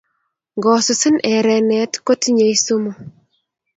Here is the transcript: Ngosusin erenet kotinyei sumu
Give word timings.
Ngosusin 0.57 1.15
erenet 1.35 1.93
kotinyei 2.05 2.55
sumu 2.65 2.91